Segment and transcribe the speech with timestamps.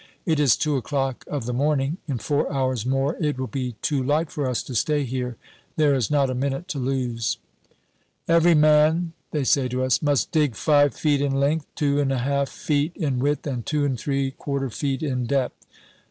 [0.25, 4.01] It is two o'clock of the morning; in four hours more it will be too
[4.01, 5.37] light for us to stay here.
[5.75, 7.37] There is not a minute to lose.
[8.27, 12.17] "Every man," they say to us, "must dig five feet in length, two and a
[12.17, 15.67] half feet in width, and two and three quarter feet in depth.